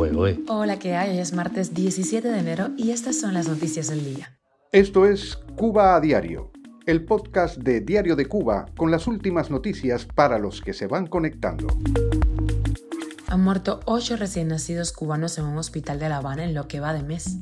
fuego, 0.00 0.26
¿eh? 0.26 0.40
Hola, 0.48 0.78
¿qué 0.78 0.96
hay? 0.96 1.10
Hoy 1.10 1.18
es 1.18 1.34
martes 1.34 1.74
17 1.74 2.26
de 2.26 2.38
enero 2.38 2.70
y 2.74 2.90
estas 2.90 3.20
son 3.20 3.34
las 3.34 3.46
noticias 3.48 3.88
del 3.88 4.02
día. 4.02 4.34
Esto 4.72 5.04
es 5.04 5.36
Cuba 5.56 5.94
a 5.94 6.00
Diario, 6.00 6.50
el 6.86 7.04
podcast 7.04 7.58
de 7.58 7.82
Diario 7.82 8.16
de 8.16 8.24
Cuba 8.24 8.64
con 8.78 8.90
las 8.90 9.06
últimas 9.06 9.50
noticias 9.50 10.06
para 10.06 10.38
los 10.38 10.62
que 10.62 10.72
se 10.72 10.86
van 10.86 11.06
conectando. 11.06 11.66
Han 13.30 13.44
muerto 13.44 13.78
ocho 13.84 14.16
recién 14.16 14.48
nacidos 14.48 14.90
cubanos 14.90 15.38
en 15.38 15.44
un 15.44 15.56
hospital 15.56 16.00
de 16.00 16.08
La 16.08 16.16
Habana 16.16 16.42
en 16.42 16.52
lo 16.52 16.66
que 16.66 16.80
va 16.80 16.92
de 16.92 17.04
mes. 17.04 17.36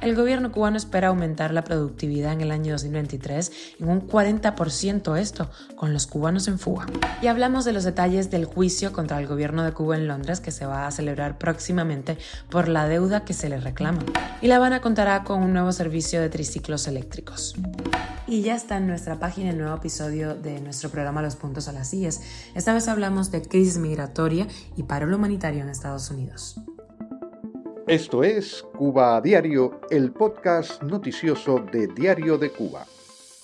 El 0.00 0.14
gobierno 0.14 0.50
cubano 0.50 0.78
espera 0.78 1.08
aumentar 1.08 1.52
la 1.52 1.62
productividad 1.62 2.32
en 2.32 2.40
el 2.40 2.50
año 2.50 2.72
2023 2.72 3.52
en 3.80 3.88
un 3.90 4.08
40% 4.08 5.18
esto, 5.18 5.50
con 5.74 5.92
los 5.92 6.06
cubanos 6.06 6.48
en 6.48 6.58
fuga. 6.58 6.86
Y 7.20 7.26
hablamos 7.26 7.66
de 7.66 7.74
los 7.74 7.84
detalles 7.84 8.30
del 8.30 8.46
juicio 8.46 8.94
contra 8.94 9.18
el 9.18 9.26
gobierno 9.26 9.62
de 9.62 9.72
Cuba 9.72 9.96
en 9.96 10.08
Londres 10.08 10.40
que 10.40 10.52
se 10.52 10.64
va 10.64 10.86
a 10.86 10.90
celebrar 10.90 11.36
próximamente 11.36 12.16
por 12.48 12.68
la 12.68 12.88
deuda 12.88 13.26
que 13.26 13.34
se 13.34 13.50
le 13.50 13.60
reclama. 13.60 13.98
Y 14.40 14.46
La 14.46 14.56
Habana 14.56 14.80
contará 14.80 15.22
con 15.22 15.42
un 15.42 15.52
nuevo 15.52 15.72
servicio 15.72 16.18
de 16.18 16.30
triciclos 16.30 16.88
eléctricos. 16.88 17.54
Y 18.28 18.42
ya 18.42 18.56
está 18.56 18.78
en 18.78 18.88
nuestra 18.88 19.20
página 19.20 19.50
el 19.50 19.58
nuevo 19.58 19.76
episodio 19.76 20.34
de 20.34 20.60
nuestro 20.60 20.90
programa 20.90 21.22
Los 21.22 21.36
Puntos 21.36 21.68
a 21.68 21.72
las 21.72 21.90
Sillas. 21.90 22.22
Esta 22.56 22.74
vez 22.74 22.88
hablamos 22.88 23.30
de 23.30 23.42
crisis 23.42 23.78
migratoria 23.78 24.48
y 24.76 24.82
paro 24.82 25.14
humanitario 25.14 25.62
en 25.62 25.68
Estados 25.68 26.10
Unidos. 26.10 26.60
Esto 27.86 28.24
es 28.24 28.64
Cuba 28.76 29.20
Diario, 29.20 29.80
el 29.90 30.10
podcast 30.10 30.82
noticioso 30.82 31.60
de 31.72 31.86
Diario 31.86 32.36
de 32.36 32.50
Cuba. 32.50 32.84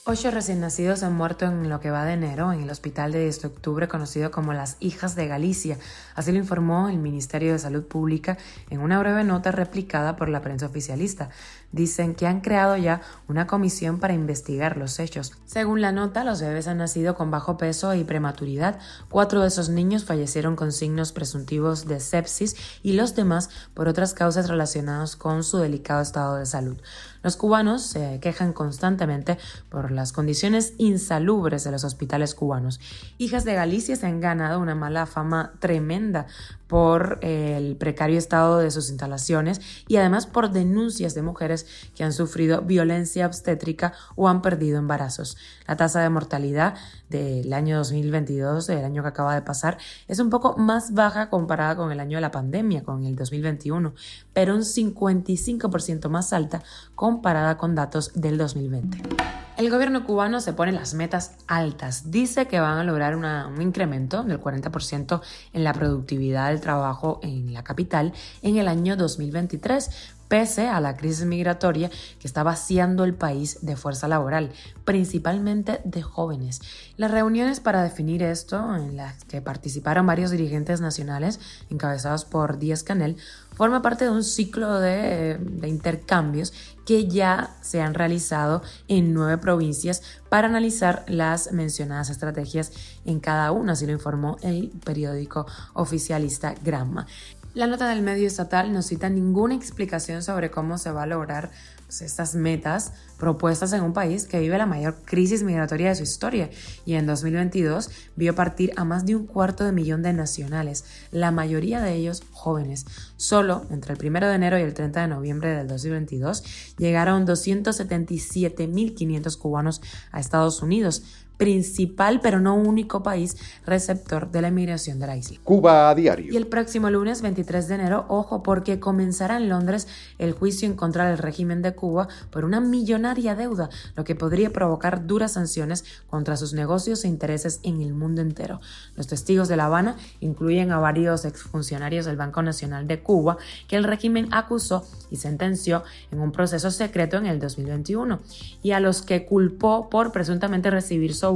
Ocho 0.04 0.32
recién 0.32 0.58
nacidos 0.58 1.04
han 1.04 1.12
muerto 1.12 1.44
en 1.44 1.68
lo 1.68 1.78
que 1.78 1.92
va 1.92 2.04
de 2.04 2.14
enero 2.14 2.52
en 2.52 2.62
el 2.62 2.70
hospital 2.70 3.12
de 3.12 3.20
10 3.20 3.42
de 3.42 3.46
octubre 3.46 3.86
conocido 3.86 4.32
como 4.32 4.52
las 4.52 4.76
Hijas 4.80 5.14
de 5.14 5.28
Galicia. 5.28 5.78
Así 6.16 6.32
lo 6.32 6.38
informó 6.38 6.88
el 6.88 6.98
Ministerio 6.98 7.52
de 7.52 7.60
Salud 7.60 7.84
Pública 7.84 8.36
en 8.68 8.80
una 8.80 8.98
breve 8.98 9.22
nota 9.22 9.52
replicada 9.52 10.16
por 10.16 10.28
la 10.28 10.40
prensa 10.40 10.66
oficialista. 10.66 11.30
Dicen 11.70 12.16
que 12.16 12.26
han 12.26 12.40
creado 12.40 12.76
ya 12.76 13.00
una 13.28 13.46
comisión 13.46 14.00
para 14.00 14.12
investigar 14.12 14.76
los 14.76 14.98
hechos. 14.98 15.38
Según 15.44 15.80
la 15.80 15.92
nota, 15.92 16.24
los 16.24 16.40
bebés 16.40 16.66
han 16.66 16.78
nacido 16.78 17.14
con 17.14 17.30
bajo 17.30 17.56
peso 17.56 17.94
y 17.94 18.02
prematuridad. 18.02 18.80
Cuatro 19.08 19.42
de 19.42 19.48
esos 19.48 19.68
niños 19.68 20.04
fallecieron 20.04 20.56
con 20.56 20.72
signos 20.72 21.12
presuntivos 21.12 21.86
de 21.86 22.00
sepsis 22.00 22.56
y 22.82 22.94
los 22.94 23.14
demás 23.14 23.50
por 23.72 23.86
otras 23.86 24.14
causas 24.14 24.48
relacionadas 24.48 25.14
con 25.14 25.44
su 25.44 25.58
delicado 25.58 26.02
estado 26.02 26.34
de 26.34 26.46
salud. 26.46 26.76
Los 27.22 27.36
cubanos 27.36 27.82
se 27.82 28.18
quejan 28.18 28.52
constantemente 28.52 29.38
por 29.68 29.91
las 29.96 30.12
condiciones 30.12 30.74
insalubres 30.78 31.64
de 31.64 31.70
los 31.70 31.84
hospitales 31.84 32.34
cubanos. 32.34 32.80
Hijas 33.18 33.44
de 33.44 33.54
Galicia 33.54 33.96
se 33.96 34.06
han 34.06 34.20
ganado 34.20 34.60
una 34.60 34.74
mala 34.74 35.06
fama 35.06 35.52
tremenda 35.58 36.26
por 36.72 37.18
el 37.20 37.76
precario 37.76 38.16
estado 38.16 38.58
de 38.58 38.70
sus 38.70 38.88
instalaciones 38.88 39.60
y 39.88 39.96
además 39.96 40.26
por 40.26 40.52
denuncias 40.52 41.14
de 41.14 41.20
mujeres 41.20 41.66
que 41.94 42.02
han 42.02 42.14
sufrido 42.14 42.62
violencia 42.62 43.26
obstétrica 43.26 43.92
o 44.16 44.26
han 44.26 44.40
perdido 44.40 44.78
embarazos. 44.78 45.36
La 45.68 45.76
tasa 45.76 46.00
de 46.00 46.08
mortalidad 46.08 46.74
del 47.10 47.52
año 47.52 47.76
2022, 47.76 48.66
del 48.66 48.86
año 48.86 49.02
que 49.02 49.08
acaba 49.08 49.34
de 49.34 49.42
pasar, 49.42 49.76
es 50.08 50.18
un 50.18 50.30
poco 50.30 50.56
más 50.56 50.94
baja 50.94 51.28
comparada 51.28 51.76
con 51.76 51.92
el 51.92 52.00
año 52.00 52.16
de 52.16 52.22
la 52.22 52.30
pandemia, 52.30 52.82
con 52.82 53.04
el 53.04 53.16
2021, 53.16 53.92
pero 54.32 54.54
un 54.54 54.62
55% 54.62 56.08
más 56.08 56.32
alta 56.32 56.62
comparada 56.94 57.58
con 57.58 57.74
datos 57.74 58.12
del 58.14 58.38
2020. 58.38 59.41
El 59.58 59.68
gobierno 59.70 60.04
cubano 60.04 60.40
se 60.40 60.54
pone 60.54 60.72
las 60.72 60.94
metas 60.94 61.32
altas. 61.46 62.10
Dice 62.10 62.46
que 62.46 62.58
van 62.58 62.78
a 62.78 62.84
lograr 62.84 63.16
un 63.16 63.60
incremento 63.60 64.24
del 64.24 64.40
40% 64.40 65.20
en 65.52 65.64
la 65.64 65.74
productividad 65.74 66.48
del 66.48 66.60
trabajo 66.60 67.20
en 67.22 67.52
la 67.52 67.62
capital 67.62 68.14
en 68.40 68.56
el 68.56 68.66
año 68.66 68.96
2023, 68.96 69.90
pese 70.28 70.68
a 70.68 70.80
la 70.80 70.96
crisis 70.96 71.26
migratoria 71.26 71.90
que 72.18 72.26
está 72.26 72.42
vaciando 72.42 73.04
el 73.04 73.12
país 73.12 73.58
de 73.60 73.76
fuerza 73.76 74.08
laboral, 74.08 74.50
principalmente 74.86 75.82
de 75.84 76.00
jóvenes. 76.00 76.62
Las 76.96 77.10
reuniones 77.10 77.60
para 77.60 77.82
definir 77.82 78.22
esto, 78.22 78.74
en 78.74 78.96
las 78.96 79.24
que 79.24 79.42
participaron 79.42 80.06
varios 80.06 80.30
dirigentes 80.30 80.80
nacionales 80.80 81.38
encabezados 81.68 82.24
por 82.24 82.58
Díaz 82.58 82.82
Canel, 82.82 83.18
forma 83.54 83.82
parte 83.82 84.04
de 84.06 84.10
un 84.10 84.24
ciclo 84.24 84.80
de, 84.80 85.36
de, 85.38 85.68
intercambios 85.68 86.54
que 86.84 87.06
ya 87.08 87.56
se 87.60 87.80
han 87.80 87.94
realizado 87.94 88.62
en 88.88 89.14
nueve 89.14 89.38
provincias 89.38 90.02
para 90.28 90.48
analizar 90.48 91.04
las 91.08 91.52
mencionadas 91.52 92.10
estrategias 92.10 92.72
en 93.04 93.20
cada 93.20 93.52
una, 93.52 93.72
así 93.72 93.86
lo 93.86 93.92
informó 93.92 94.36
el 94.42 94.70
periódico 94.84 95.46
oficialista 95.74 96.54
Gramma. 96.62 97.06
La 97.54 97.66
nota 97.66 97.90
del 97.90 98.00
medio 98.00 98.26
estatal 98.26 98.72
no 98.72 98.80
cita 98.80 99.10
ninguna 99.10 99.54
explicación 99.54 100.22
sobre 100.22 100.50
cómo 100.50 100.78
se 100.78 100.90
va 100.90 101.02
a 101.02 101.06
lograr 101.06 101.50
pues, 101.84 102.00
estas 102.00 102.34
metas 102.34 102.94
propuestas 103.18 103.74
en 103.74 103.82
un 103.82 103.92
país 103.92 104.24
que 104.24 104.40
vive 104.40 104.56
la 104.56 104.64
mayor 104.64 104.96
crisis 105.04 105.42
migratoria 105.42 105.90
de 105.90 105.96
su 105.96 106.02
historia 106.02 106.48
y 106.86 106.94
en 106.94 107.04
2022 107.04 107.90
vio 108.16 108.34
partir 108.34 108.72
a 108.76 108.84
más 108.84 109.04
de 109.04 109.16
un 109.16 109.26
cuarto 109.26 109.64
de 109.64 109.72
millón 109.72 110.00
de 110.00 110.14
nacionales, 110.14 110.86
la 111.10 111.30
mayoría 111.30 111.82
de 111.82 111.92
ellos 111.92 112.22
jóvenes. 112.32 112.86
Solo 113.18 113.66
entre 113.68 113.92
el 113.92 113.98
1 114.02 114.28
de 114.28 114.34
enero 114.34 114.58
y 114.58 114.62
el 114.62 114.72
30 114.72 115.02
de 115.02 115.08
noviembre 115.08 115.54
del 115.54 115.68
2022 115.68 116.44
llegaron 116.78 117.26
277.500 117.26 119.36
cubanos 119.36 119.82
a 120.10 120.20
Estados 120.20 120.62
Unidos, 120.62 121.02
principal 121.42 122.20
pero 122.22 122.38
no 122.38 122.54
único 122.54 123.02
país 123.02 123.36
receptor 123.66 124.30
de 124.30 124.42
la 124.42 124.48
inmigración 124.48 125.00
de 125.00 125.08
la 125.08 125.16
isla. 125.16 125.40
Cuba 125.42 125.90
a 125.90 125.94
diario. 125.96 126.32
Y 126.32 126.36
el 126.36 126.46
próximo 126.46 126.88
lunes 126.88 127.20
23 127.20 127.66
de 127.66 127.74
enero, 127.74 128.06
ojo, 128.08 128.44
porque 128.44 128.78
comenzará 128.78 129.38
en 129.38 129.48
Londres 129.48 129.88
el 130.18 130.34
juicio 130.34 130.68
en 130.68 130.76
contra 130.76 131.08
del 131.08 131.18
régimen 131.18 131.60
de 131.60 131.74
Cuba 131.74 132.06
por 132.30 132.44
una 132.44 132.60
millonaria 132.60 133.34
deuda, 133.34 133.70
lo 133.96 134.04
que 134.04 134.14
podría 134.14 134.52
provocar 134.52 135.08
duras 135.08 135.32
sanciones 135.32 135.84
contra 136.06 136.36
sus 136.36 136.52
negocios 136.52 137.04
e 137.04 137.08
intereses 137.08 137.58
en 137.64 137.82
el 137.82 137.92
mundo 137.92 138.22
entero. 138.22 138.60
Los 138.94 139.08
testigos 139.08 139.48
de 139.48 139.56
La 139.56 139.64
Habana 139.64 139.96
incluyen 140.20 140.70
a 140.70 140.78
varios 140.78 141.24
exfuncionarios 141.24 142.06
del 142.06 142.16
Banco 142.16 142.42
Nacional 142.42 142.86
de 142.86 143.02
Cuba 143.02 143.36
que 143.66 143.74
el 143.74 143.82
régimen 143.82 144.28
acusó 144.30 144.86
y 145.10 145.16
sentenció 145.16 145.82
en 146.12 146.20
un 146.20 146.30
proceso 146.30 146.70
secreto 146.70 147.16
en 147.16 147.26
el 147.26 147.40
2021 147.40 148.20
y 148.62 148.70
a 148.70 148.78
los 148.78 149.02
que 149.02 149.26
culpó 149.26 149.90
por 149.90 150.12
presuntamente 150.12 150.70
recibir 150.70 151.14
sobornos 151.14 151.31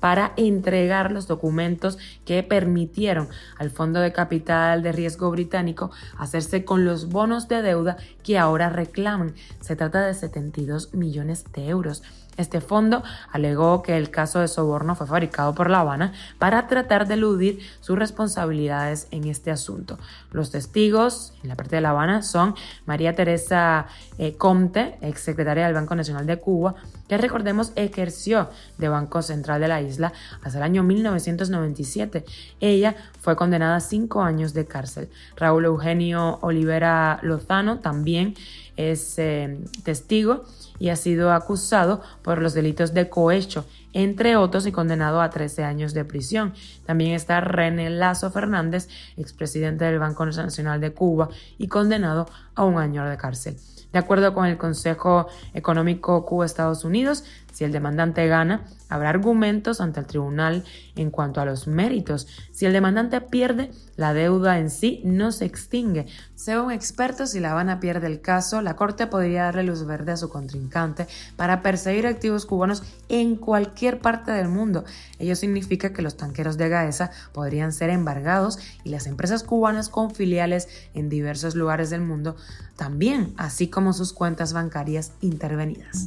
para 0.00 0.32
entregar 0.36 1.12
los 1.12 1.26
documentos 1.26 1.98
que 2.24 2.42
permitieron 2.42 3.28
al 3.58 3.70
Fondo 3.70 4.00
de 4.00 4.12
Capital 4.12 4.82
de 4.82 4.92
Riesgo 4.92 5.30
Británico 5.30 5.90
hacerse 6.18 6.64
con 6.64 6.84
los 6.84 7.08
bonos 7.08 7.48
de 7.48 7.62
deuda 7.62 7.96
que 8.22 8.38
ahora 8.38 8.70
reclaman. 8.70 9.34
Se 9.60 9.76
trata 9.76 10.06
de 10.06 10.14
72 10.14 10.94
millones 10.94 11.44
de 11.52 11.68
euros. 11.68 12.02
Este 12.36 12.60
fondo 12.60 13.02
alegó 13.32 13.82
que 13.82 13.96
el 13.96 14.10
caso 14.10 14.40
de 14.40 14.48
soborno 14.48 14.94
fue 14.94 15.06
fabricado 15.06 15.54
por 15.54 15.70
La 15.70 15.80
Habana 15.80 16.12
para 16.38 16.66
tratar 16.66 17.06
de 17.06 17.14
eludir 17.14 17.60
sus 17.80 17.98
responsabilidades 17.98 19.08
en 19.10 19.24
este 19.24 19.50
asunto. 19.50 19.98
Los 20.30 20.50
testigos 20.50 21.32
en 21.42 21.48
la 21.48 21.56
parte 21.56 21.76
de 21.76 21.82
La 21.82 21.90
Habana 21.90 22.22
son 22.22 22.54
María 22.84 23.14
Teresa 23.14 23.86
eh, 24.18 24.36
Comte, 24.36 24.98
exsecretaria 25.00 25.64
del 25.64 25.74
Banco 25.74 25.94
Nacional 25.94 26.26
de 26.26 26.38
Cuba, 26.38 26.74
que 27.08 27.16
recordemos 27.16 27.72
ejerció 27.76 28.50
de 28.78 28.88
Banco 28.88 29.22
Central 29.22 29.60
de 29.60 29.68
la 29.68 29.80
isla 29.80 30.12
hasta 30.42 30.58
el 30.58 30.64
año 30.64 30.82
1997. 30.82 32.24
Ella 32.60 32.96
fue 33.20 33.36
condenada 33.36 33.76
a 33.76 33.80
cinco 33.80 34.22
años 34.22 34.52
de 34.52 34.66
cárcel. 34.66 35.08
Raúl 35.36 35.64
Eugenio 35.64 36.38
Olivera 36.42 37.18
Lozano 37.22 37.78
también 37.78 38.34
es 38.76 39.18
eh, 39.18 39.58
testigo 39.84 40.44
y 40.78 40.90
ha 40.90 40.96
sido 40.96 41.32
acusado 41.32 42.02
por 42.22 42.40
los 42.40 42.54
delitos 42.54 42.94
de 42.94 43.08
cohecho, 43.08 43.66
entre 43.92 44.36
otros, 44.36 44.66
y 44.66 44.72
condenado 44.72 45.20
a 45.20 45.30
13 45.30 45.64
años 45.64 45.94
de 45.94 46.04
prisión. 46.04 46.54
También 46.84 47.12
está 47.12 47.40
René 47.40 47.90
Lazo 47.90 48.30
Fernández, 48.30 48.88
expresidente 49.16 49.84
del 49.84 49.98
Banco 49.98 50.26
Nacional 50.26 50.80
de 50.80 50.92
Cuba, 50.92 51.28
y 51.58 51.68
condenado 51.68 52.26
a 52.54 52.64
un 52.64 52.78
año 52.78 53.04
de 53.04 53.16
cárcel. 53.16 53.56
De 53.92 54.00
acuerdo 54.00 54.34
con 54.34 54.44
el 54.44 54.58
Consejo 54.58 55.26
Económico 55.54 56.26
Cuba-Estados 56.26 56.84
Unidos, 56.84 57.24
si 57.56 57.64
el 57.64 57.72
demandante 57.72 58.28
gana, 58.28 58.66
habrá 58.90 59.08
argumentos 59.08 59.80
ante 59.80 60.00
el 60.00 60.04
tribunal 60.04 60.62
en 60.94 61.10
cuanto 61.10 61.40
a 61.40 61.46
los 61.46 61.66
méritos. 61.66 62.28
Si 62.52 62.66
el 62.66 62.74
demandante 62.74 63.18
pierde, 63.22 63.70
la 63.96 64.12
deuda 64.12 64.58
en 64.58 64.68
sí 64.68 65.00
no 65.04 65.32
se 65.32 65.46
extingue. 65.46 66.04
Según 66.34 66.70
expertos, 66.70 67.30
si 67.30 67.40
La 67.40 67.52
Habana 67.52 67.80
pierde 67.80 68.08
el 68.08 68.20
caso, 68.20 68.60
la 68.60 68.76
Corte 68.76 69.06
podría 69.06 69.44
darle 69.44 69.62
luz 69.62 69.86
verde 69.86 70.12
a 70.12 70.16
su 70.18 70.28
contrincante 70.28 71.06
para 71.36 71.62
perseguir 71.62 72.06
activos 72.06 72.44
cubanos 72.44 72.82
en 73.08 73.36
cualquier 73.36 74.00
parte 74.00 74.32
del 74.32 74.48
mundo. 74.48 74.84
Ello 75.18 75.34
significa 75.34 75.94
que 75.94 76.02
los 76.02 76.18
tanqueros 76.18 76.58
de 76.58 76.68
Gaesa 76.68 77.10
podrían 77.32 77.72
ser 77.72 77.88
embargados 77.88 78.58
y 78.84 78.90
las 78.90 79.06
empresas 79.06 79.42
cubanas 79.44 79.88
con 79.88 80.10
filiales 80.10 80.68
en 80.92 81.08
diversos 81.08 81.54
lugares 81.54 81.88
del 81.88 82.02
mundo 82.02 82.36
también, 82.76 83.32
así 83.38 83.68
como 83.68 83.94
sus 83.94 84.12
cuentas 84.12 84.52
bancarias 84.52 85.12
intervenidas. 85.22 86.04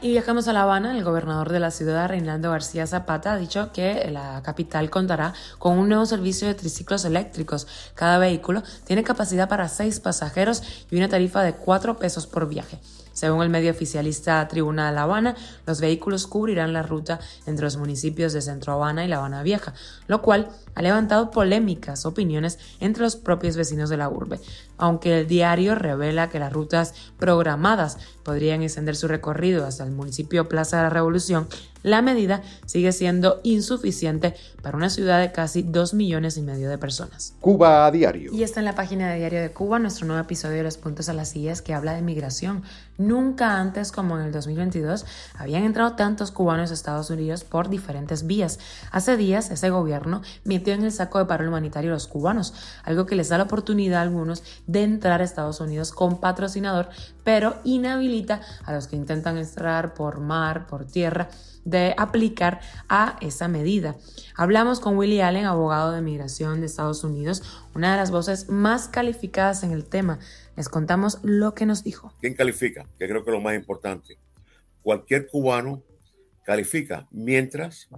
Y 0.00 0.10
viajamos 0.10 0.48
a 0.48 0.54
La 0.54 0.62
Habana. 0.62 0.85
El 0.90 1.04
gobernador 1.04 1.50
de 1.50 1.60
la 1.60 1.70
ciudad, 1.70 2.08
Reinaldo 2.08 2.50
García 2.50 2.86
Zapata, 2.86 3.32
ha 3.32 3.36
dicho 3.36 3.72
que 3.72 4.08
la 4.10 4.42
capital 4.42 4.88
contará 4.90 5.34
con 5.58 5.78
un 5.78 5.88
nuevo 5.88 6.06
servicio 6.06 6.46
de 6.46 6.54
triciclos 6.54 7.04
eléctricos. 7.04 7.66
Cada 7.94 8.18
vehículo 8.18 8.62
tiene 8.84 9.02
capacidad 9.02 9.48
para 9.48 9.68
seis 9.68 10.00
pasajeros 10.00 10.62
y 10.90 10.96
una 10.96 11.08
tarifa 11.08 11.42
de 11.42 11.54
cuatro 11.54 11.96
pesos 11.96 12.26
por 12.26 12.48
viaje. 12.48 12.78
Según 13.16 13.42
el 13.42 13.48
medio 13.48 13.70
oficialista 13.70 14.46
Tribuna 14.46 14.88
de 14.88 14.94
La 14.94 15.04
Habana, 15.04 15.36
los 15.66 15.80
vehículos 15.80 16.26
cubrirán 16.26 16.74
la 16.74 16.82
ruta 16.82 17.18
entre 17.46 17.64
los 17.64 17.78
municipios 17.78 18.34
de 18.34 18.42
Centro 18.42 18.74
Habana 18.74 19.06
y 19.06 19.08
La 19.08 19.16
Habana 19.16 19.42
Vieja, 19.42 19.72
lo 20.06 20.20
cual 20.20 20.50
ha 20.74 20.82
levantado 20.82 21.30
polémicas 21.30 22.04
opiniones 22.04 22.58
entre 22.78 23.04
los 23.04 23.16
propios 23.16 23.56
vecinos 23.56 23.88
de 23.88 23.96
la 23.96 24.10
urbe. 24.10 24.38
Aunque 24.76 25.20
el 25.20 25.26
diario 25.26 25.74
revela 25.74 26.28
que 26.28 26.38
las 26.38 26.52
rutas 26.52 26.92
programadas 27.18 27.96
podrían 28.22 28.62
extender 28.62 28.96
su 28.96 29.08
recorrido 29.08 29.64
hasta 29.64 29.84
el 29.84 29.92
municipio 29.92 30.46
Plaza 30.46 30.76
de 30.76 30.82
la 30.82 30.90
Revolución, 30.90 31.48
la 31.86 32.02
medida 32.02 32.42
sigue 32.66 32.90
siendo 32.90 33.40
insuficiente 33.44 34.34
para 34.60 34.76
una 34.76 34.90
ciudad 34.90 35.20
de 35.20 35.30
casi 35.30 35.62
2 35.62 35.94
millones 35.94 36.36
y 36.36 36.42
medio 36.42 36.68
de 36.68 36.78
personas. 36.78 37.34
Cuba 37.40 37.86
a 37.86 37.92
diario. 37.92 38.32
Y 38.34 38.42
está 38.42 38.58
en 38.58 38.64
la 38.64 38.74
página 38.74 39.08
de 39.08 39.18
Diario 39.18 39.40
de 39.40 39.52
Cuba 39.52 39.78
nuestro 39.78 40.04
nuevo 40.04 40.20
episodio 40.20 40.56
de 40.56 40.64
Los 40.64 40.78
Puntos 40.78 41.08
a 41.08 41.12
las 41.12 41.28
Sillas 41.28 41.62
que 41.62 41.74
habla 41.74 41.94
de 41.94 42.02
migración. 42.02 42.64
Nunca 42.98 43.60
antes 43.60 43.92
como 43.92 44.18
en 44.18 44.24
el 44.24 44.32
2022 44.32 45.06
habían 45.38 45.62
entrado 45.62 45.92
tantos 45.92 46.32
cubanos 46.32 46.72
a 46.72 46.74
Estados 46.74 47.08
Unidos 47.10 47.44
por 47.44 47.68
diferentes 47.68 48.26
vías. 48.26 48.58
Hace 48.90 49.16
días 49.16 49.52
ese 49.52 49.70
gobierno 49.70 50.22
metió 50.42 50.74
en 50.74 50.82
el 50.82 50.90
saco 50.90 51.20
de 51.20 51.26
paro 51.26 51.46
humanitario 51.46 51.92
a 51.92 51.94
los 51.94 52.08
cubanos, 52.08 52.52
algo 52.82 53.06
que 53.06 53.14
les 53.14 53.28
da 53.28 53.38
la 53.38 53.44
oportunidad 53.44 54.00
a 54.00 54.02
algunos 54.02 54.42
de 54.66 54.82
entrar 54.82 55.20
a 55.20 55.24
Estados 55.24 55.60
Unidos 55.60 55.92
con 55.92 56.18
patrocinador, 56.18 56.88
pero 57.22 57.58
inhabilita 57.62 58.40
a 58.64 58.72
los 58.72 58.88
que 58.88 58.96
intentan 58.96 59.38
entrar 59.38 59.94
por 59.94 60.18
mar, 60.18 60.66
por 60.66 60.84
tierra 60.84 61.28
de 61.66 61.94
aplicar 61.98 62.60
a 62.88 63.18
esa 63.20 63.48
medida. 63.48 63.96
Hablamos 64.36 64.80
con 64.80 64.96
Willie 64.96 65.22
Allen, 65.22 65.44
abogado 65.44 65.92
de 65.92 66.00
migración 66.00 66.60
de 66.60 66.66
Estados 66.66 67.04
Unidos, 67.04 67.42
una 67.74 67.90
de 67.90 67.98
las 67.98 68.10
voces 68.10 68.48
más 68.48 68.88
calificadas 68.88 69.64
en 69.64 69.72
el 69.72 69.84
tema. 69.84 70.20
Les 70.56 70.68
contamos 70.68 71.18
lo 71.22 71.54
que 71.54 71.66
nos 71.66 71.82
dijo. 71.82 72.14
¿Quién 72.20 72.34
califica? 72.34 72.88
Que 72.98 73.08
creo 73.08 73.24
que 73.24 73.32
lo 73.32 73.40
más 73.40 73.56
importante. 73.56 74.18
Cualquier 74.80 75.26
cubano 75.26 75.82
califica 76.44 77.08
mientras 77.10 77.88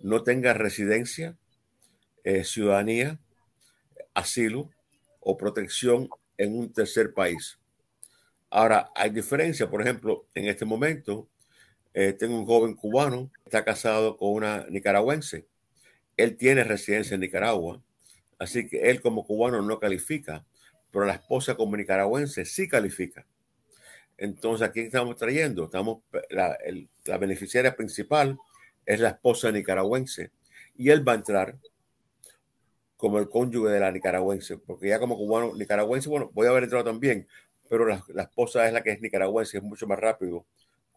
no 0.00 0.22
tenga 0.22 0.54
residencia, 0.54 1.36
eh, 2.22 2.44
ciudadanía, 2.44 3.18
asilo 4.14 4.70
o 5.18 5.36
protección 5.36 6.08
en 6.38 6.56
un 6.56 6.72
tercer 6.72 7.12
país. 7.12 7.58
Ahora, 8.50 8.90
hay 8.94 9.10
diferencia, 9.10 9.68
por 9.68 9.82
ejemplo, 9.82 10.26
en 10.34 10.46
este 10.46 10.64
momento 10.64 11.28
eh, 11.92 12.12
tengo 12.12 12.38
un 12.38 12.46
joven 12.46 12.74
cubano, 12.74 13.30
está 13.44 13.64
casado 13.64 14.16
con 14.16 14.30
una 14.30 14.66
nicaragüense. 14.68 15.46
Él 16.16 16.36
tiene 16.36 16.64
residencia 16.64 17.14
en 17.14 17.20
Nicaragua, 17.20 17.82
así 18.38 18.68
que 18.68 18.90
él 18.90 19.00
como 19.00 19.24
cubano 19.24 19.62
no 19.62 19.78
califica, 19.78 20.44
pero 20.92 21.04
la 21.04 21.14
esposa 21.14 21.56
como 21.56 21.76
nicaragüense 21.76 22.44
sí 22.44 22.68
califica. 22.68 23.26
Entonces, 24.18 24.68
¿a 24.68 24.72
quién 24.72 24.86
estamos 24.86 25.16
trayendo? 25.16 25.64
Estamos, 25.64 26.02
la, 26.28 26.58
beneficiaria 27.18 27.74
principal 27.74 28.38
es 28.84 29.00
la 29.00 29.10
esposa 29.10 29.50
nicaragüense 29.50 30.30
y 30.76 30.90
él 30.90 31.06
va 31.06 31.12
a 31.12 31.16
entrar 31.16 31.58
como 32.96 33.18
el 33.18 33.30
cónyuge 33.30 33.70
de 33.70 33.80
la 33.80 33.90
nicaragüense, 33.90 34.58
porque 34.58 34.88
ya 34.88 34.98
como 34.98 35.16
cubano 35.16 35.54
nicaragüense, 35.54 36.08
bueno, 36.08 36.30
voy 36.34 36.46
a 36.46 36.50
haber 36.50 36.64
entrado 36.64 36.84
también, 36.84 37.26
pero 37.68 37.86
la 37.86 38.22
esposa 38.22 38.66
es 38.66 38.74
la 38.74 38.82
que 38.82 38.90
es 38.90 39.00
nicaragüense, 39.00 39.56
es 39.56 39.62
mucho 39.62 39.86
más 39.86 39.98
rápido 39.98 40.44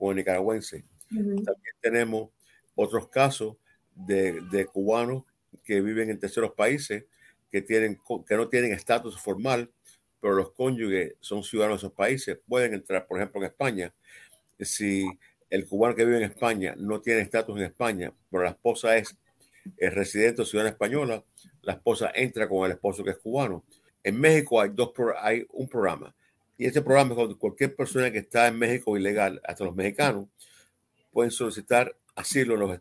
con 0.04 0.18
nicaragüense. 0.18 0.84
También 1.10 1.76
tenemos 1.80 2.30
otros 2.76 3.08
casos 3.08 3.56
de, 3.96 4.42
de, 4.52 4.66
cubanos 4.66 5.24
que 5.64 5.80
viven 5.80 6.10
en 6.10 6.20
terceros 6.20 6.52
países 6.52 7.06
que, 7.50 7.62
tienen, 7.62 7.98
que 8.28 8.36
no 8.36 8.50
tienen 8.50 8.74
estatus 8.74 9.18
formal, 9.18 9.72
pero 10.20 10.34
los 10.34 10.52
cónyuges 10.52 11.14
son 11.22 11.42
ciudadanos 11.42 11.82
de 11.82 11.88
esos 11.88 11.96
países, 11.96 12.38
pueden 12.46 12.74
entrar, 12.74 13.08
por 13.08 13.18
ejemplo, 13.18 13.40
en 13.40 13.48
España. 13.48 13.94
Si 14.60 15.06
el 15.50 15.66
cubano 15.68 15.96
que 15.96 16.04
vive 16.04 16.18
en 16.18 16.24
España 16.24 16.76
no 16.78 17.00
tiene 17.00 17.22
estatus 17.22 17.56
en 17.58 17.64
España, 17.64 18.12
pero 18.30 18.44
la 18.44 18.50
esposa 18.50 18.98
es, 18.98 19.18
es 19.78 19.94
residente 19.94 20.42
o 20.42 20.46
ciudadana 20.46 20.72
española, 20.72 21.24
la 21.62 21.74
esposa 21.74 22.12
entra 22.14 22.50
con 22.50 22.66
el 22.66 22.74
esposo 22.74 23.06
que 23.06 23.12
es 23.12 23.18
cubano. 23.20 23.64
En 24.04 24.20
México 24.20 24.60
hay, 24.60 24.72
dos, 24.74 24.92
hay 25.22 25.46
un 25.50 25.70
programa 25.70 26.14
y 26.58 26.66
este 26.66 26.82
programa 26.82 27.12
es 27.12 27.16
cuando 27.16 27.38
cualquier 27.38 27.76
persona 27.76 28.12
que 28.12 28.20
está 28.20 28.48
en 28.48 28.58
México 28.58 28.96
ilegal, 28.98 29.42
hasta 29.44 29.66
los 29.66 29.76
mexicanos, 29.76 30.28
pueden 31.12 31.32
solicitar 31.32 31.96
asilo, 32.16 32.56
los, 32.56 32.80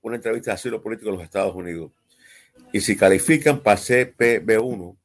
una 0.00 0.16
entrevista 0.16 0.50
de 0.50 0.54
asilo 0.54 0.82
político 0.82 1.10
en 1.10 1.16
los 1.16 1.24
Estados 1.24 1.54
Unidos. 1.54 1.92
Y 2.72 2.80
si 2.80 2.96
califican 2.96 3.60
para 3.60 3.78
CPB1, 3.78 4.96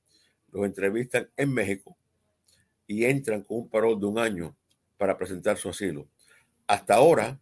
los 0.51 0.65
entrevistan 0.65 1.29
en 1.35 1.53
México 1.53 1.95
y 2.87 3.05
entran 3.05 3.43
con 3.43 3.57
un 3.57 3.69
parol 3.69 3.99
de 3.99 4.05
un 4.05 4.17
año 4.17 4.55
para 4.97 5.17
presentar 5.17 5.57
su 5.57 5.69
asilo. 5.69 6.07
Hasta 6.65 6.95
ahora, 6.95 7.39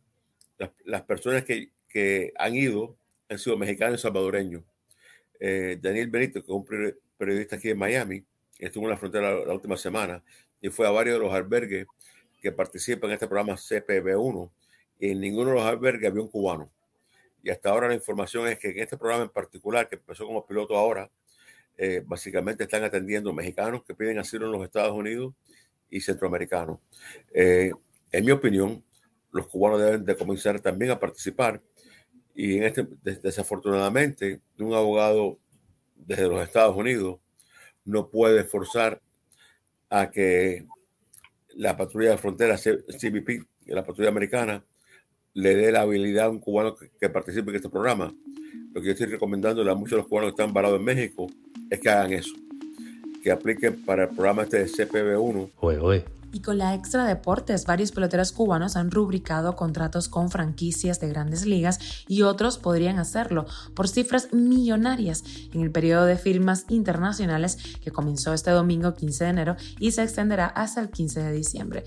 las, 0.58 0.72
las 0.84 1.04
personas 1.04 1.44
que, 1.44 1.70
que, 1.88 2.34
han 2.38 2.56
ido 2.56 2.98
han 3.30 3.40
sido 3.40 3.58
mexicanos 3.58 4.00
y 4.00 4.02
salvadoreños. 4.02 4.64
Eh, 5.40 5.78
Daniel 5.82 6.10
Benito, 6.10 6.44
que 6.44 6.52
es 6.52 6.56
un 6.56 6.66
periodista 7.18 7.56
aquí 7.56 7.70
en 7.70 7.78
Miami, 7.78 8.24
estuvo 8.60 8.86
en 8.86 8.92
la 8.92 8.98
frontera 8.98 9.34
la 9.46 9.54
última 9.54 9.78
semana, 9.78 10.24
y 10.62 10.70
fue 10.70 10.88
a 10.88 10.92
varios 10.92 11.18
de 11.18 11.26
los 11.26 11.34
albergues 11.34 11.86
que 12.42 12.52
participan 12.52 13.10
en 13.10 13.16
este 13.16 13.28
programa 13.28 13.54
CPB1 13.54 14.52
y 15.00 15.12
en 15.12 15.20
ninguno 15.20 15.50
de 15.50 15.56
los 15.56 15.66
albergues 15.66 16.10
había 16.10 16.22
un 16.22 16.30
cubano. 16.30 16.70
Y 17.44 17.50
hasta 17.50 17.70
ahora 17.70 17.88
la 17.88 17.94
información 17.94 18.48
es 18.48 18.58
que 18.58 18.70
en 18.70 18.80
este 18.80 18.98
programa 18.98 19.24
en 19.24 19.30
particular, 19.30 19.88
que 19.88 19.96
empezó 19.96 20.26
como 20.26 20.46
piloto 20.46 20.76
ahora, 20.76 21.10
eh, 21.78 22.02
básicamente 22.06 22.64
están 22.64 22.84
atendiendo 22.84 23.34
mexicanos 23.34 23.84
que 23.84 23.94
piden 23.94 24.18
asilo 24.18 24.46
en 24.46 24.54
los 24.54 24.64
Estados 24.64 24.94
Unidos 24.94 25.34
y 25.90 26.02
centroamericanos. 26.02 26.80
Eh, 27.34 27.72
en 28.12 28.26
mi 28.26 28.32
opinión, 28.32 28.84
los 29.32 29.48
cubanos 29.48 29.82
deben 29.82 30.06
de 30.06 30.16
comenzar 30.16 30.60
también 30.60 30.92
a 30.92 31.00
participar 31.00 31.62
y 32.34 32.58
en 32.58 32.64
este, 32.64 32.88
desafortunadamente, 33.22 34.42
un 34.60 34.74
abogado 34.74 35.38
desde 35.96 36.28
los 36.28 36.42
Estados 36.42 36.76
Unidos 36.76 37.20
no 37.86 38.10
puede 38.10 38.44
forzar 38.44 39.02
a 39.90 40.10
que 40.10 40.66
la 41.56 41.76
patrulla 41.78 42.12
de 42.12 42.18
frontera 42.18 42.58
CBP, 42.58 43.46
la 43.68 43.86
patrulla 43.86 44.10
americana, 44.10 44.64
le 45.34 45.56
dé 45.56 45.72
la 45.72 45.82
habilidad 45.82 46.26
a 46.26 46.30
un 46.30 46.40
cubano 46.40 46.76
que, 46.76 47.10
participe 47.10 47.50
en 47.50 47.58
este 47.58 47.70
programa. 47.70 48.14
Lo 48.74 48.82
que 48.82 48.88
yo 48.88 48.94
estoy 48.94 49.08
recomendando 49.08 49.70
a 49.70 49.76
muchos 49.76 49.92
de 49.92 49.98
los 49.98 50.08
cubanos 50.08 50.30
que 50.32 50.42
están 50.42 50.54
varados 50.54 50.80
en 50.80 50.86
México 50.86 51.28
es 51.70 51.80
que 51.80 51.90
hagan 51.90 52.14
eso, 52.14 52.36
que 53.24 53.32
apliquen 53.32 53.84
para 53.86 54.04
el 54.04 54.10
programa 54.10 54.44
este 54.44 54.60
de 54.60 54.66
CPB1. 54.66 55.52
Oye, 55.60 55.80
oye. 55.80 56.15
Y 56.36 56.42
con 56.42 56.58
la 56.58 56.76
Extra 56.76 57.06
Deportes, 57.06 57.66
varios 57.66 57.94
peloteros 57.94 58.34
cubanos 58.34 58.76
han 58.76 58.92
rubricado 58.92 59.56
contratos 59.56 60.10
con 60.10 60.30
franquicias 60.30 61.00
de 61.00 61.08
grandes 61.08 61.46
ligas 61.46 61.80
y 62.10 62.24
otros 62.24 62.58
podrían 62.58 63.00
hacerlo 63.00 63.46
por 63.74 63.88
cifras 63.88 64.34
millonarias 64.34 65.24
en 65.54 65.62
el 65.62 65.72
periodo 65.72 66.04
de 66.04 66.18
firmas 66.18 66.66
internacionales 66.68 67.58
que 67.82 67.92
comenzó 67.92 68.34
este 68.34 68.52
domingo 68.52 68.96
15 68.96 69.24
de 69.24 69.30
enero 69.30 69.56
y 69.80 69.92
se 69.92 70.04
extenderá 70.04 70.48
hasta 70.48 70.82
el 70.82 70.90
15 70.90 71.24
de 71.24 71.32
diciembre. 71.32 71.86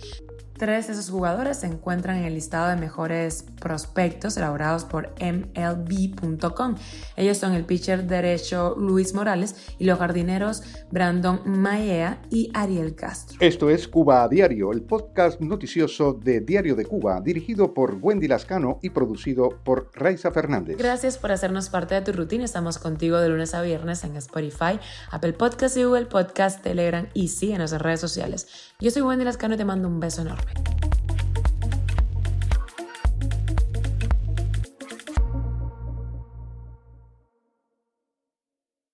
Tres 0.58 0.88
de 0.88 0.94
esos 0.94 1.08
jugadores 1.08 1.58
se 1.58 1.68
encuentran 1.68 2.18
en 2.18 2.24
el 2.24 2.34
listado 2.34 2.68
de 2.68 2.74
mejores 2.74 3.44
prospectos 3.60 4.36
elaborados 4.36 4.84
por 4.84 5.14
MLB.com. 5.20 6.74
Ellos 7.16 7.38
son 7.38 7.52
el 7.52 7.64
pitcher 7.64 8.08
derecho 8.08 8.74
Luis 8.76 9.14
Morales 9.14 9.54
y 9.78 9.84
los 9.84 10.00
jardineros 10.00 10.64
Brandon 10.90 11.42
Maea 11.44 12.22
y 12.28 12.50
Ariel 12.54 12.96
Castro. 12.96 13.38
Esto 13.38 13.70
es 13.70 13.86
Cuba 13.86 14.24
a 14.24 14.28
Diario, 14.28 14.72
el 14.72 14.82
podcast 14.82 15.40
noticioso 15.40 16.12
de 16.12 16.40
Diario 16.40 16.74
de 16.74 16.86
Cuba, 16.86 17.20
dirigido 17.20 17.72
por 17.72 17.96
Wendy 18.00 18.26
Lascano 18.26 18.80
y 18.82 18.90
producido 18.90 19.50
por 19.62 19.92
Raiza 19.94 20.32
Fernández. 20.32 20.76
Gracias 20.76 21.18
por 21.18 21.30
hacernos 21.30 21.68
parte 21.68 21.94
de 21.94 22.02
tu 22.02 22.12
rutina. 22.12 22.44
Estamos 22.44 22.78
contigo 22.78 23.18
de 23.18 23.28
lunes 23.28 23.54
a 23.54 23.62
viernes 23.62 24.02
en 24.02 24.16
Spotify, 24.16 24.80
Apple 25.12 25.34
Podcast 25.34 25.76
y 25.76 25.84
Google 25.84 26.06
Podcast, 26.06 26.62
Telegram 26.62 27.06
y 27.14 27.28
sí 27.28 27.52
en 27.52 27.58
nuestras 27.58 27.80
redes 27.80 28.00
sociales. 28.00 28.48
Yo 28.80 28.90
soy 28.90 29.02
Wendy 29.02 29.24
Lascano 29.24 29.54
y 29.54 29.58
te 29.58 29.64
mando 29.64 29.86
un 29.86 30.00
beso 30.00 30.22
enorme. 30.22 30.47
coming. 30.54 30.77